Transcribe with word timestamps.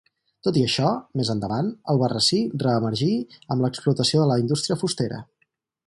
Tot 0.45 0.55
i 0.61 0.61
això, 0.67 0.93
més 1.19 1.29
endavant 1.33 1.69
Albarrasí 1.93 2.39
reemergí 2.65 3.13
amb 3.57 3.67
l'explotació 3.67 4.25
de 4.25 4.31
la 4.33 4.43
indústria 4.47 4.81
fustera. 4.85 5.23